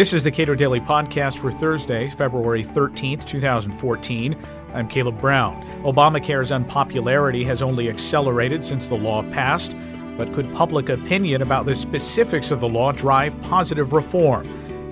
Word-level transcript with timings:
This 0.00 0.14
is 0.14 0.24
the 0.24 0.30
Cato 0.30 0.54
Daily 0.54 0.80
Podcast 0.80 1.36
for 1.36 1.52
Thursday, 1.52 2.08
February 2.08 2.64
13th, 2.64 3.26
2014. 3.26 4.34
I'm 4.72 4.88
Caleb 4.88 5.18
Brown. 5.18 5.62
Obamacare's 5.82 6.52
unpopularity 6.52 7.44
has 7.44 7.60
only 7.60 7.90
accelerated 7.90 8.64
since 8.64 8.88
the 8.88 8.94
law 8.94 9.22
passed, 9.24 9.76
but 10.16 10.32
could 10.32 10.50
public 10.54 10.88
opinion 10.88 11.42
about 11.42 11.66
the 11.66 11.74
specifics 11.74 12.50
of 12.50 12.60
the 12.60 12.68
law 12.68 12.92
drive 12.92 13.38
positive 13.42 13.92
reform? 13.92 14.46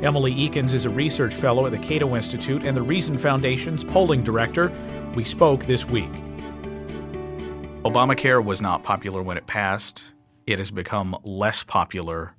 Emily 0.04 0.34
Ekins 0.34 0.74
is 0.74 0.84
a 0.84 0.90
research 0.90 1.32
fellow 1.32 1.64
at 1.64 1.72
the 1.72 1.78
Cato 1.78 2.14
Institute 2.14 2.64
and 2.64 2.76
the 2.76 2.82
Reason 2.82 3.16
Foundation's 3.16 3.84
polling 3.84 4.22
director. 4.22 4.70
We 5.14 5.24
spoke 5.24 5.64
this 5.64 5.86
week. 5.86 6.12
Obamacare 7.82 8.44
was 8.44 8.60
not 8.60 8.82
popular 8.82 9.22
when 9.22 9.38
it 9.38 9.46
passed. 9.46 10.04
It 10.46 10.58
has 10.58 10.70
become 10.70 11.16
less 11.24 11.64
popular 11.64 12.34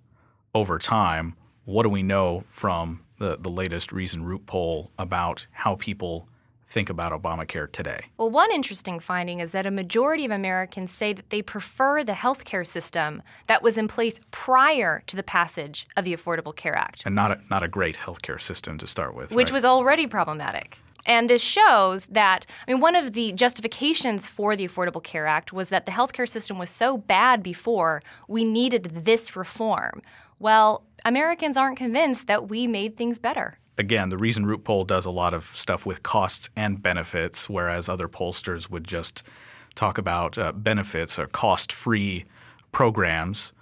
over 0.53 0.77
time 0.77 1.33
what 1.65 1.83
do 1.83 1.89
we 1.89 2.03
know 2.03 2.43
from 2.47 3.01
the, 3.19 3.37
the 3.37 3.49
latest 3.49 3.91
Reason 3.91 4.23
Rupe 4.23 4.45
poll 4.45 4.91
about 4.97 5.47
how 5.51 5.75
people 5.75 6.27
think 6.69 6.89
about 6.89 7.11
Obamacare 7.11 7.71
today? 7.71 8.01
Well, 8.17 8.29
one 8.29 8.51
interesting 8.51 8.99
finding 8.99 9.39
is 9.39 9.51
that 9.51 9.65
a 9.65 9.71
majority 9.71 10.25
of 10.25 10.31
Americans 10.31 10.91
say 10.91 11.13
that 11.13 11.29
they 11.29 11.41
prefer 11.41 12.03
the 12.03 12.13
health 12.13 12.45
care 12.45 12.63
system 12.63 13.21
that 13.47 13.63
was 13.63 13.77
in 13.77 13.87
place 13.87 14.19
prior 14.31 15.03
to 15.07 15.15
the 15.15 15.23
passage 15.23 15.87
of 15.97 16.05
the 16.05 16.15
Affordable 16.15 16.55
Care 16.55 16.75
Act. 16.75 17.03
And 17.05 17.15
not 17.15 17.31
a, 17.31 17.41
not 17.49 17.63
a 17.63 17.67
great 17.67 17.95
health 17.95 18.21
care 18.21 18.39
system 18.39 18.77
to 18.77 18.87
start 18.87 19.15
with. 19.15 19.33
Which 19.33 19.47
right? 19.47 19.53
was 19.53 19.65
already 19.65 20.07
problematic. 20.07 20.77
And 21.05 21.29
this 21.29 21.41
shows 21.41 22.05
that, 22.07 22.45
I 22.67 22.71
mean, 22.71 22.81
one 22.81 22.95
of 22.95 23.13
the 23.13 23.31
justifications 23.31 24.27
for 24.27 24.55
the 24.55 24.67
Affordable 24.67 25.03
Care 25.03 25.25
Act 25.25 25.51
was 25.51 25.69
that 25.69 25.85
the 25.85 25.91
healthcare 25.91 26.27
system 26.27 26.59
was 26.59 26.69
so 26.69 26.97
bad 26.97 27.41
before, 27.41 28.01
we 28.27 28.43
needed 28.43 28.83
this 29.05 29.35
reform. 29.35 30.01
Well, 30.39 30.83
Americans 31.05 31.57
aren't 31.57 31.77
convinced 31.77 32.27
that 32.27 32.49
we 32.49 32.67
made 32.67 32.97
things 32.97 33.19
better. 33.19 33.57
Again, 33.77 34.09
the 34.09 34.17
Reason 34.17 34.45
Rupe 34.45 34.65
poll 34.65 34.83
does 34.83 35.05
a 35.05 35.09
lot 35.11 35.33
of 35.33 35.45
stuff 35.45 35.85
with 35.85 36.03
costs 36.03 36.49
and 36.55 36.81
benefits, 36.81 37.49
whereas 37.49 37.87
other 37.87 38.09
pollsters 38.09 38.69
would 38.69 38.85
just 38.85 39.23
talk 39.75 39.97
about 39.97 40.37
uh, 40.37 40.51
benefits 40.51 41.17
or 41.17 41.27
cost 41.27 41.71
free 41.71 42.25
programs. 42.71 43.53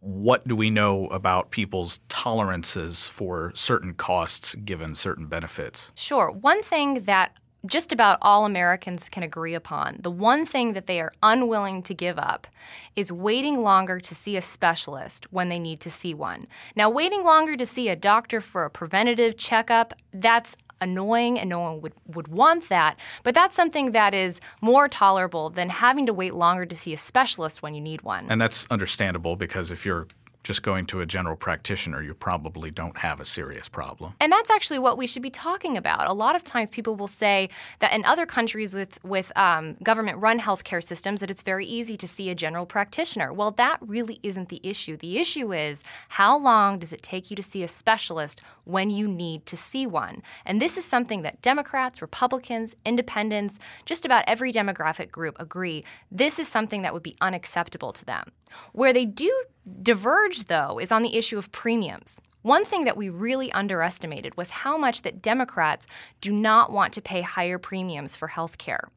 What 0.00 0.48
do 0.48 0.56
we 0.56 0.70
know 0.70 1.06
about 1.08 1.50
people's 1.50 2.00
tolerances 2.08 3.06
for 3.06 3.52
certain 3.54 3.94
costs 3.94 4.54
given 4.54 4.94
certain 4.94 5.26
benefits? 5.26 5.92
Sure. 5.94 6.30
One 6.30 6.62
thing 6.62 7.02
that 7.04 7.32
just 7.66 7.92
about 7.92 8.18
all 8.22 8.44
Americans 8.44 9.08
can 9.08 9.22
agree 9.22 9.54
upon. 9.54 9.98
The 10.00 10.10
one 10.10 10.46
thing 10.46 10.72
that 10.74 10.86
they 10.86 11.00
are 11.00 11.12
unwilling 11.22 11.82
to 11.84 11.94
give 11.94 12.18
up 12.18 12.46
is 12.94 13.10
waiting 13.10 13.62
longer 13.62 14.00
to 14.00 14.14
see 14.14 14.36
a 14.36 14.42
specialist 14.42 15.26
when 15.32 15.48
they 15.48 15.58
need 15.58 15.80
to 15.80 15.90
see 15.90 16.14
one. 16.14 16.46
Now, 16.76 16.88
waiting 16.88 17.24
longer 17.24 17.56
to 17.56 17.66
see 17.66 17.88
a 17.88 17.96
doctor 17.96 18.40
for 18.40 18.64
a 18.64 18.70
preventative 18.70 19.36
checkup, 19.36 19.94
that's 20.12 20.56
annoying 20.80 21.38
and 21.38 21.50
no 21.50 21.58
one 21.58 21.80
would, 21.80 21.92
would 22.06 22.28
want 22.28 22.68
that. 22.68 22.96
But 23.24 23.34
that's 23.34 23.56
something 23.56 23.92
that 23.92 24.14
is 24.14 24.40
more 24.60 24.88
tolerable 24.88 25.50
than 25.50 25.68
having 25.68 26.06
to 26.06 26.12
wait 26.12 26.34
longer 26.34 26.66
to 26.66 26.74
see 26.74 26.92
a 26.92 26.96
specialist 26.96 27.62
when 27.62 27.74
you 27.74 27.80
need 27.80 28.02
one. 28.02 28.26
And 28.28 28.40
that's 28.40 28.66
understandable 28.70 29.36
because 29.36 29.70
if 29.70 29.84
you're 29.84 30.06
just 30.44 30.62
going 30.62 30.86
to 30.86 31.00
a 31.00 31.06
general 31.06 31.36
practitioner, 31.36 32.02
you 32.02 32.14
probably 32.14 32.70
don't 32.70 32.96
have 32.98 33.20
a 33.20 33.24
serious 33.24 33.68
problem. 33.68 34.14
And 34.20 34.32
that's 34.32 34.50
actually 34.50 34.78
what 34.78 34.96
we 34.96 35.06
should 35.06 35.22
be 35.22 35.30
talking 35.30 35.76
about. 35.76 36.08
A 36.08 36.12
lot 36.12 36.36
of 36.36 36.44
times 36.44 36.70
people 36.70 36.96
will 36.96 37.08
say 37.08 37.50
that 37.80 37.92
in 37.92 38.04
other 38.04 38.24
countries 38.24 38.72
with, 38.72 39.02
with 39.04 39.30
um, 39.36 39.76
government 39.82 40.18
run 40.18 40.38
healthcare 40.38 40.82
systems, 40.82 41.20
that 41.20 41.30
it's 41.30 41.42
very 41.42 41.66
easy 41.66 41.96
to 41.96 42.06
see 42.06 42.30
a 42.30 42.34
general 42.34 42.66
practitioner. 42.66 43.32
Well, 43.32 43.50
that 43.52 43.78
really 43.80 44.20
isn't 44.22 44.48
the 44.48 44.60
issue. 44.62 44.96
The 44.96 45.18
issue 45.18 45.52
is 45.52 45.82
how 46.08 46.38
long 46.38 46.78
does 46.78 46.92
it 46.92 47.02
take 47.02 47.30
you 47.30 47.36
to 47.36 47.42
see 47.42 47.62
a 47.62 47.68
specialist 47.68 48.40
when 48.64 48.90
you 48.90 49.08
need 49.08 49.44
to 49.46 49.56
see 49.56 49.86
one? 49.86 50.22
And 50.46 50.60
this 50.60 50.78
is 50.78 50.84
something 50.84 51.22
that 51.22 51.42
Democrats, 51.42 52.00
Republicans, 52.00 52.74
independents, 52.84 53.58
just 53.84 54.06
about 54.06 54.24
every 54.26 54.52
demographic 54.52 55.10
group 55.10 55.36
agree 55.38 55.84
this 56.10 56.38
is 56.38 56.48
something 56.48 56.82
that 56.82 56.94
would 56.94 57.02
be 57.02 57.16
unacceptable 57.20 57.92
to 57.92 58.04
them. 58.04 58.32
Where 58.72 58.92
they 58.92 59.04
do 59.04 59.44
diverge, 59.82 60.44
though, 60.44 60.78
is 60.78 60.92
on 60.92 61.02
the 61.02 61.16
issue 61.16 61.38
of 61.38 61.52
premiums. 61.52 62.20
One 62.42 62.64
thing 62.64 62.84
that 62.84 62.96
we 62.96 63.08
really 63.08 63.50
underestimated 63.52 64.36
was 64.36 64.50
how 64.50 64.78
much 64.78 65.02
that 65.02 65.20
Democrats 65.20 65.86
do 66.20 66.32
not 66.32 66.72
want 66.72 66.92
to 66.94 67.02
pay 67.02 67.20
higher 67.22 67.58
premiums 67.58 68.16
for 68.16 68.28
health 68.28 68.58
care. 68.58 68.88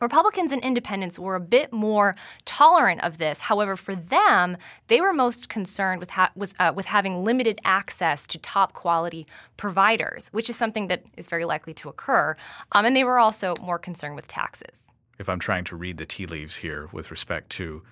Republicans 0.00 0.50
and 0.50 0.62
independents 0.64 1.16
were 1.18 1.36
a 1.36 1.40
bit 1.40 1.72
more 1.72 2.16
tolerant 2.44 3.02
of 3.04 3.18
this. 3.18 3.40
However, 3.40 3.76
for 3.76 3.94
them, 3.94 4.56
they 4.88 5.00
were 5.00 5.12
most 5.12 5.48
concerned 5.48 6.00
with, 6.00 6.10
ha- 6.10 6.32
was, 6.34 6.54
uh, 6.58 6.72
with 6.74 6.86
having 6.86 7.22
limited 7.22 7.60
access 7.64 8.26
to 8.26 8.38
top 8.38 8.72
quality 8.72 9.26
providers, 9.56 10.28
which 10.32 10.50
is 10.50 10.56
something 10.56 10.88
that 10.88 11.04
is 11.16 11.28
very 11.28 11.44
likely 11.44 11.72
to 11.74 11.88
occur. 11.88 12.36
Um, 12.72 12.84
and 12.84 12.96
they 12.96 13.04
were 13.04 13.20
also 13.20 13.54
more 13.60 13.78
concerned 13.78 14.16
with 14.16 14.26
taxes. 14.26 14.82
If 15.20 15.28
I'm 15.28 15.38
trying 15.38 15.64
to 15.64 15.76
read 15.76 15.98
the 15.98 16.04
tea 16.04 16.26
leaves 16.26 16.56
here 16.56 16.88
with 16.90 17.12
respect 17.12 17.50
to 17.50 17.82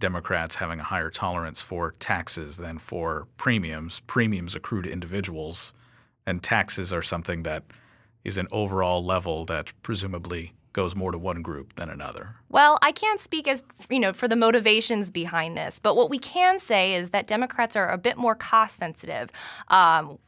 Democrats 0.00 0.56
having 0.56 0.80
a 0.80 0.84
higher 0.84 1.10
tolerance 1.10 1.60
for 1.60 1.92
taxes 2.00 2.56
than 2.56 2.78
for 2.78 3.28
premiums. 3.36 4.00
Premiums 4.06 4.56
accrue 4.56 4.82
to 4.82 4.90
individuals, 4.90 5.72
and 6.26 6.42
taxes 6.42 6.92
are 6.92 7.02
something 7.02 7.44
that 7.44 7.64
is 8.24 8.36
an 8.36 8.48
overall 8.50 9.04
level 9.04 9.44
that 9.44 9.72
presumably 9.82 10.52
goes 10.72 10.94
more 10.94 11.10
to 11.10 11.18
one 11.18 11.42
group 11.42 11.74
than 11.76 11.88
another. 11.88 12.36
Well, 12.48 12.78
I 12.82 12.92
can't 12.92 13.20
speak 13.20 13.48
as 13.48 13.64
you 13.88 13.98
know 13.98 14.12
for 14.12 14.28
the 14.28 14.36
motivations 14.36 15.10
behind 15.10 15.56
this, 15.56 15.78
but 15.78 15.96
what 15.96 16.10
we 16.10 16.18
can 16.18 16.58
say 16.58 16.94
is 16.94 17.10
that 17.10 17.26
Democrats 17.26 17.76
are 17.76 17.90
a 17.90 17.98
bit 17.98 18.16
more 18.16 18.34
cost 18.34 18.78
sensitive. 18.78 19.30
Um, 19.68 20.18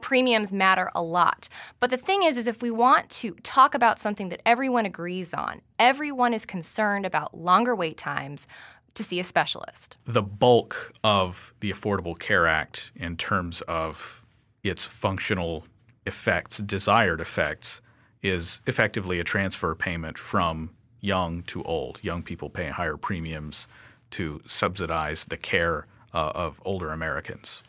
premiums 0.00 0.52
matter 0.52 0.90
a 0.94 1.02
lot. 1.02 1.48
But 1.80 1.90
the 1.90 1.96
thing 1.96 2.24
is 2.24 2.36
is 2.36 2.46
if 2.46 2.60
we 2.60 2.70
want 2.70 3.08
to 3.10 3.30
talk 3.42 3.74
about 3.74 3.98
something 3.98 4.28
that 4.28 4.42
everyone 4.44 4.84
agrees 4.84 5.32
on, 5.32 5.62
everyone 5.78 6.34
is 6.34 6.44
concerned 6.44 7.06
about 7.06 7.38
longer 7.38 7.74
wait 7.74 7.96
times, 7.96 8.46
to 8.94 9.04
see 9.04 9.20
a 9.20 9.24
specialist. 9.24 9.96
The 10.06 10.22
bulk 10.22 10.92
of 11.02 11.54
the 11.60 11.70
Affordable 11.70 12.18
Care 12.18 12.46
Act, 12.46 12.90
in 12.96 13.16
terms 13.16 13.60
of 13.62 14.22
its 14.62 14.84
functional 14.84 15.64
effects, 16.06 16.58
desired 16.58 17.20
effects, 17.20 17.80
is 18.22 18.60
effectively 18.66 19.18
a 19.18 19.24
transfer 19.24 19.74
payment 19.74 20.16
from 20.18 20.70
young 21.00 21.42
to 21.44 21.62
old. 21.64 21.98
Young 22.02 22.22
people 22.22 22.48
pay 22.48 22.68
higher 22.68 22.96
premiums 22.96 23.66
to 24.10 24.40
subsidize 24.46 25.24
the 25.26 25.36
care 25.36 25.86
uh, 26.14 26.32
of 26.34 26.60
older 26.64 26.90
Americans. 26.92 27.62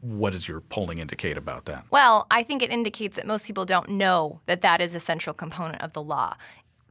What 0.00 0.32
does 0.32 0.48
your 0.48 0.60
polling 0.60 0.98
indicate 0.98 1.36
about 1.36 1.64
that? 1.66 1.84
Well, 1.90 2.26
I 2.30 2.42
think 2.42 2.62
it 2.62 2.70
indicates 2.70 3.16
that 3.16 3.26
most 3.26 3.46
people 3.46 3.64
don't 3.64 3.88
know 3.88 4.40
that 4.46 4.60
that 4.62 4.80
is 4.80 4.94
a 4.94 5.00
central 5.00 5.32
component 5.32 5.80
of 5.80 5.92
the 5.92 6.02
law. 6.02 6.36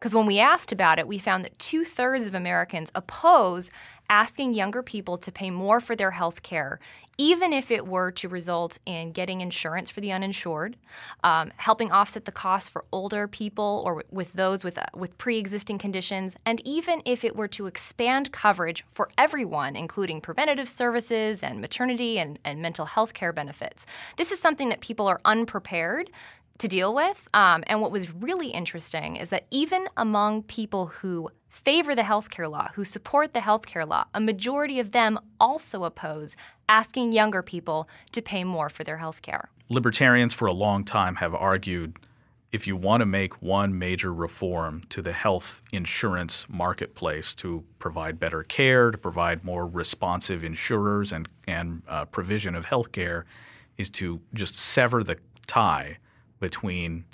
Because 0.06 0.14
when 0.14 0.28
we 0.28 0.38
asked 0.38 0.72
about 0.72 1.00
it, 1.00 1.08
we 1.08 1.18
found 1.18 1.44
that 1.44 1.58
two 1.58 1.84
thirds 1.84 2.28
of 2.28 2.36
Americans 2.36 2.92
oppose 2.94 3.72
asking 4.08 4.54
younger 4.54 4.84
people 4.84 5.18
to 5.18 5.32
pay 5.32 5.50
more 5.50 5.80
for 5.80 5.96
their 5.96 6.12
health 6.12 6.44
care, 6.44 6.80
even 7.18 7.52
if 7.52 7.72
it 7.72 7.88
were 7.88 8.12
to 8.12 8.30
result 8.30 8.78
in 8.86 9.14
getting 9.14 9.42
insurance 9.42 9.90
for 9.90 10.02
the 10.02 10.12
uninsured, 10.12 10.78
um, 11.24 11.52
helping 11.58 11.92
offset 11.92 12.26
the 12.26 12.32
costs 12.32 12.70
for 12.70 12.86
older 12.92 13.28
people 13.28 13.82
or 13.84 14.04
with 14.12 14.32
those 14.34 14.64
with, 14.64 14.78
uh, 14.78 14.86
with 14.94 15.18
pre 15.18 15.40
existing 15.40 15.80
conditions, 15.80 16.36
and 16.46 16.62
even 16.64 17.02
if 17.04 17.24
it 17.24 17.36
were 17.36 17.48
to 17.48 17.66
expand 17.66 18.32
coverage 18.32 18.86
for 18.92 19.10
everyone, 19.18 19.76
including 19.76 20.22
preventative 20.22 20.70
services 20.70 21.42
and 21.42 21.60
maternity 21.60 22.20
and, 22.20 22.38
and 22.46 22.62
mental 22.62 22.86
health 22.86 23.16
care 23.16 23.34
benefits. 23.34 23.88
This 24.18 24.32
is 24.32 24.40
something 24.40 24.70
that 24.70 24.82
people 24.82 25.08
are 25.08 25.20
unprepared 25.26 26.12
to 26.58 26.68
deal 26.68 26.94
with. 26.94 27.28
Um, 27.34 27.64
and 27.68 27.82
what 27.82 27.92
was 27.92 28.14
really 28.14 28.50
interesting 28.50 29.16
is 29.16 29.30
that 29.30 29.46
even 29.52 29.88
among 29.98 30.44
people 30.44 30.88
who 30.88 31.30
favor 31.50 31.96
the 31.96 32.02
healthcare 32.02 32.50
law, 32.50 32.70
who 32.76 32.84
support 32.84 33.34
the 33.34 33.40
healthcare 33.40 33.88
law, 33.88 34.06
a 34.14 34.20
majority 34.20 34.80
of 34.80 34.92
them 34.92 35.20
also 35.40 35.84
oppose 35.84 36.36
asking 36.68 37.12
younger 37.12 37.42
people 37.42 37.88
to 38.12 38.22
pay 38.22 38.44
more 38.44 38.70
for 38.70 38.84
their 38.84 38.98
healthcare. 38.98 39.46
Libertarians 39.70 40.34
for 40.34 40.48
a 40.48 40.54
long 40.54 40.84
time 40.84 41.16
have 41.16 41.34
argued 41.34 41.98
if 42.52 42.68
you 42.68 42.76
want 42.78 43.02
to 43.02 43.06
make 43.06 43.42
one 43.42 43.78
major 43.78 44.14
reform 44.14 44.84
to 44.90 45.02
the 45.02 45.12
health 45.12 45.62
insurance 45.74 46.46
marketplace 46.48 47.36
to 47.36 47.64
provide 47.80 48.18
better 48.18 48.44
care, 48.44 48.92
to 48.92 48.98
provide 48.98 49.44
more 49.44 49.68
responsive 49.68 50.44
insurers 50.44 51.12
and, 51.12 51.28
and 51.48 51.82
uh, 51.88 52.06
provision 52.06 52.56
of 52.56 52.64
health 52.64 52.94
care, 52.94 53.26
is 53.78 53.90
to 53.90 54.22
just 54.34 54.58
sever 54.58 55.04
the 55.04 55.18
tie 55.48 55.98
between 56.40 57.06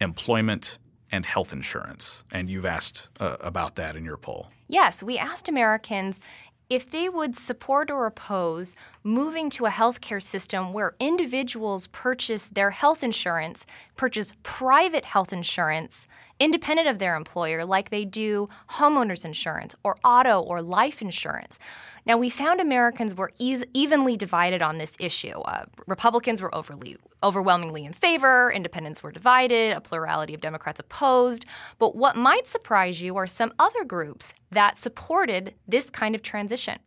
employment 0.00 0.78
and 1.10 1.24
health 1.24 1.52
insurance. 1.52 2.24
And 2.32 2.48
you've 2.48 2.66
asked 2.66 3.08
uh, 3.20 3.36
about 3.40 3.76
that 3.76 3.96
in 3.96 4.04
your 4.04 4.16
poll. 4.16 4.48
Yes, 4.68 5.02
we 5.02 5.18
asked 5.18 5.48
Americans 5.48 6.20
if 6.68 6.90
they 6.90 7.08
would 7.08 7.34
support 7.34 7.90
or 7.90 8.04
oppose 8.04 8.74
moving 9.02 9.48
to 9.48 9.64
a 9.64 9.70
healthcare 9.70 10.22
system 10.22 10.74
where 10.74 10.94
individuals 11.00 11.86
purchase 11.86 12.50
their 12.50 12.70
health 12.70 13.02
insurance, 13.02 13.64
purchase 13.96 14.34
private 14.42 15.06
health 15.06 15.32
insurance 15.32 16.06
independent 16.40 16.88
of 16.88 16.98
their 16.98 17.16
employer, 17.16 17.64
like 17.64 17.90
they 17.90 18.04
do 18.04 18.48
homeowners 18.70 19.24
insurance 19.24 19.74
or 19.82 19.96
auto 20.04 20.40
or 20.40 20.62
life 20.62 21.02
insurance. 21.02 21.58
Now, 22.08 22.16
we 22.16 22.30
found 22.30 22.58
Americans 22.58 23.14
were 23.14 23.32
e- 23.38 23.62
evenly 23.74 24.16
divided 24.16 24.62
on 24.62 24.78
this 24.78 24.96
issue. 24.98 25.40
Uh, 25.40 25.66
Republicans 25.86 26.40
were 26.40 26.52
overly, 26.54 26.96
overwhelmingly 27.22 27.84
in 27.84 27.92
favor, 27.92 28.50
independents 28.50 29.02
were 29.02 29.12
divided, 29.12 29.76
a 29.76 29.82
plurality 29.82 30.32
of 30.32 30.40
Democrats 30.40 30.80
opposed. 30.80 31.44
But 31.78 31.94
what 31.94 32.16
might 32.16 32.46
surprise 32.48 33.02
you 33.02 33.18
are 33.18 33.26
some 33.26 33.52
other 33.58 33.84
groups 33.84 34.32
that 34.50 34.78
supported 34.78 35.54
this 35.68 35.90
kind 35.90 36.14
of 36.14 36.22
transition. 36.22 36.78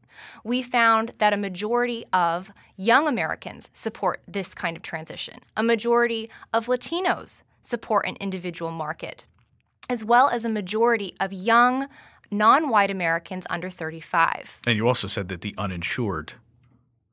We 0.43 0.63
found 0.63 1.13
that 1.19 1.33
a 1.33 1.37
majority 1.37 2.03
of 2.11 2.49
young 2.75 3.07
Americans 3.07 3.69
support 3.73 4.23
this 4.27 4.55
kind 4.55 4.75
of 4.75 4.81
transition. 4.81 5.39
A 5.55 5.61
majority 5.61 6.31
of 6.51 6.65
Latinos 6.65 7.43
support 7.61 8.07
an 8.07 8.15
individual 8.15 8.71
market, 8.71 9.25
as 9.87 10.03
well 10.03 10.29
as 10.29 10.45
a 10.45 10.49
majority 10.49 11.15
of 11.19 11.31
young 11.31 11.87
non 12.31 12.69
white 12.69 12.89
Americans 12.89 13.45
under 13.49 13.69
35. 13.69 14.61
And 14.65 14.77
you 14.77 14.87
also 14.87 15.07
said 15.07 15.27
that 15.29 15.41
the 15.41 15.53
uninsured 15.57 16.33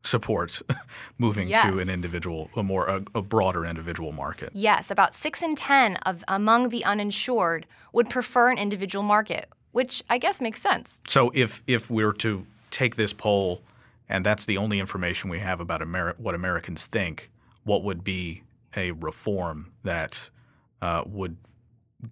supports 0.02 0.62
moving 1.18 1.48
yes. 1.48 1.70
to 1.70 1.78
an 1.78 1.90
individual, 1.90 2.50
a 2.56 2.62
more 2.62 2.86
a, 2.86 3.02
a, 3.14 3.22
broader 3.22 3.64
individual 3.64 4.12
market. 4.12 4.50
Yes, 4.54 4.90
about 4.90 5.14
six 5.14 5.42
in 5.42 5.56
ten 5.56 5.96
of 5.96 6.24
among 6.28 6.70
the 6.70 6.84
uninsured 6.84 7.66
would 7.92 8.08
prefer 8.08 8.50
an 8.50 8.58
individual 8.58 9.02
market, 9.02 9.48
which 9.72 10.02
I 10.08 10.18
guess 10.18 10.40
makes 10.40 10.62
sense. 10.62 10.98
So 11.06 11.30
if 11.34 11.62
if 11.66 11.90
we're 11.90 12.12
to 12.14 12.46
take 12.70 12.96
this 12.96 13.12
poll, 13.12 13.62
and 14.08 14.24
that's 14.24 14.46
the 14.46 14.56
only 14.56 14.80
information 14.80 15.30
we 15.30 15.40
have 15.40 15.60
about 15.60 15.82
what 16.18 16.34
Americans 16.34 16.86
think, 16.86 17.30
what 17.64 17.82
would 17.82 18.04
be 18.04 18.42
a 18.76 18.92
reform 18.92 19.72
that 19.82 20.30
uh, 20.80 21.02
would 21.06 21.36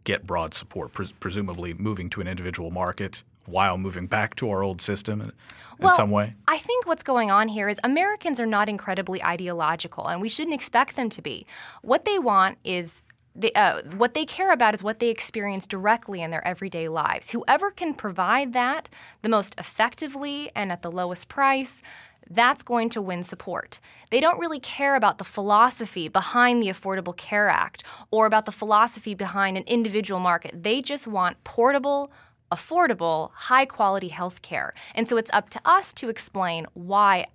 get 0.05 0.27
broad 0.27 0.55
support, 0.55 0.93
pres- 0.93 1.12
presumably 1.12 1.75
moving 1.75 2.11
to 2.11 2.21
an 2.21 2.29
individual 2.29 2.71
market 2.71 3.23
while 3.47 3.79
moving 3.79 4.06
back 4.06 4.35
to 4.37 4.50
our 4.50 4.62
old 4.62 4.81
system 4.81 5.21
in, 5.21 5.33
well, 5.79 5.93
some 5.93 6.11
way? 6.11 6.35
I 6.49 6.59
think 6.59 6.87
what's 6.87 7.03
going 7.03 7.31
on 7.31 7.49
here 7.49 7.69
is 7.69 7.79
Americans 7.85 8.41
are 8.41 8.47
not 8.47 8.69
incredibly 8.69 9.23
ideological, 9.23 10.06
and 10.09 10.21
we 10.21 10.29
shouldn't 10.29 10.55
expect 10.55 10.97
them 10.97 11.09
to 11.11 11.23
be. 11.23 11.47
What 11.83 12.05
they 12.05 12.19
want 12.19 12.59
is 12.65 13.03
they, 13.37 13.53
uh, 13.53 13.83
what 13.97 14.15
they 14.15 14.25
care 14.25 14.53
about 14.53 14.75
is 14.75 14.83
what 14.83 14.99
they 14.99 15.09
experience 15.09 15.67
directly 15.67 16.23
in 16.23 16.31
their 16.31 16.47
everyday 16.47 16.89
lives. 16.89 17.31
Whoever 17.31 17.71
can 17.71 17.94
provide 17.94 18.53
that 18.55 18.89
the 19.23 19.29
most 19.29 19.55
effectively 19.59 20.50
and 20.55 20.73
at 20.73 20.82
the 20.82 20.91
lowest 20.91 21.29
price, 21.29 21.82
that's 22.31 22.62
going 22.62 22.88
to 22.90 23.02
win 23.02 23.23
support. 23.23 23.78
They 24.11 24.20
don't 24.20 24.38
really 24.38 24.61
care 24.61 24.96
about 24.96 25.19
the 25.19 25.25
philosophy 25.25 26.08
behind 26.08 26.62
the 26.62 26.69
Affordable 26.69 27.17
Care 27.17 27.49
Act 27.49 27.84
or 28.11 28.26
about 28.26 28.46
the 28.46 28.52
philosophy 28.52 29.14
behind 29.14 29.56
an 29.56 29.64
individual 29.67 30.20
market. 30.20 30.62
They 30.62 30.82
just 30.82 31.06
want 31.06 31.43
portable, 31.44 32.11
affordable, 32.50 33.31
high 33.32 33.67
quality 33.67 34.08
health 34.08 34.43
care. 34.43 34.75
And 34.94 35.08
so 35.08 35.17
it's 35.17 35.31
up 35.32 35.50
to 35.50 35.61
us 35.64 35.93
to 35.94 36.08
explain 36.08 36.67
why 36.75 37.26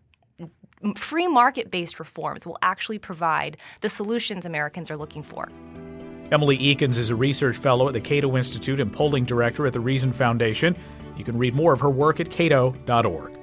free 0.96 1.28
market 1.28 1.70
based 1.72 2.00
reforms 2.00 2.46
will 2.46 2.58
actually 2.62 3.00
provide 3.00 3.58
the 3.82 3.90
solutions 3.90 4.46
Americans 4.46 4.90
are 4.90 4.98
looking 4.98 5.24
for. 5.24 5.50
Emily 6.32 6.58
Ekins 6.58 6.98
is 6.98 7.10
a 7.10 7.16
research 7.16 7.58
fellow 7.58 7.88
at 7.88 7.94
the 7.94 8.00
Cato 8.00 8.38
Institute 8.38 8.80
and 8.80 8.92
polling 8.92 9.26
director 9.26 9.68
at 9.68 9.74
the 9.74 9.82
Reason 9.82 10.14
Foundation. 10.14 10.78
You 11.18 11.26
can 11.26 11.38
read 11.38 11.54
more 11.54 11.74
of 11.74 11.82
her 11.82 11.90
work 11.90 12.22
at 12.22 12.30
cato.org. 12.30 13.41